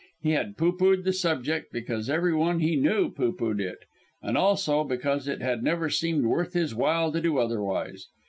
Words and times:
He 0.19 0.31
had 0.31 0.57
pooh 0.57 0.75
poohed 0.75 1.03
the 1.03 1.13
subject, 1.13 1.71
because 1.71 2.09
every 2.09 2.33
one 2.33 2.57
he 2.59 2.75
knew 2.75 3.11
pooh 3.11 3.33
poohed 3.33 3.59
it, 3.61 3.85
and 4.19 4.35
also 4.35 4.83
because 4.83 5.27
it 5.27 5.43
had 5.43 5.61
never 5.63 5.91
seemed 5.91 6.25
worth 6.25 6.53
his 6.53 6.73
while 6.73 7.11
to 7.11 7.21
do 7.21 7.37
otherwise. 7.37 8.07